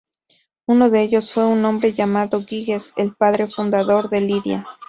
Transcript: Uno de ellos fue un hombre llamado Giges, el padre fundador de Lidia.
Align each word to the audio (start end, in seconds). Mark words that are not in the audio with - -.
Uno 0.67 0.89
de 0.89 1.03
ellos 1.03 1.31
fue 1.31 1.45
un 1.45 1.63
hombre 1.63 1.93
llamado 1.93 2.41
Giges, 2.43 2.91
el 2.97 3.13
padre 3.15 3.45
fundador 3.45 4.09
de 4.09 4.21
Lidia. 4.21 4.65